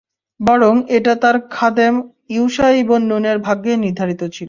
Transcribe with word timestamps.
বরং 0.39 0.73
এটা 0.89 1.13
তাঁর 1.15 1.37
খাদেম 1.49 1.95
ইউশা 2.29 2.67
ইবন 2.81 3.01
নূনের 3.03 3.37
ভাগ্যেই 3.39 3.77
নির্ধারিত 3.77 4.21
ছিল। 4.25 4.39